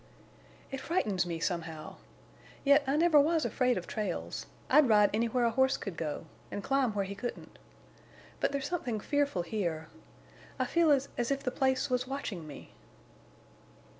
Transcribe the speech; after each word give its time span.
"It 0.71 0.81
frightens 0.81 1.27
me, 1.27 1.39
somehow. 1.39 1.97
Yet 2.63 2.83
I 2.87 2.95
never 2.95 3.19
was 3.19 3.45
afraid 3.45 3.77
of 3.77 3.85
trails. 3.85 4.47
I'd 4.67 4.89
ride 4.89 5.11
anywhere 5.13 5.45
a 5.45 5.51
horse 5.51 5.77
could 5.77 5.95
go, 5.95 6.25
and 6.49 6.63
climb 6.63 6.93
where 6.95 7.05
he 7.05 7.13
couldn't. 7.13 7.59
But 8.39 8.51
there's 8.51 8.65
something 8.67 8.99
fearful 8.99 9.43
here. 9.43 9.89
I 10.57 10.65
feel 10.65 10.89
as—as 10.89 11.29
if 11.29 11.43
the 11.43 11.51
place 11.51 11.91
was 11.91 12.07
watching 12.07 12.47
me." 12.47 12.73